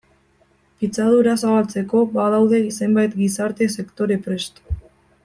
[0.83, 4.59] Pitzadura zabaltzeko badaude zenbait gizarte sektore prest.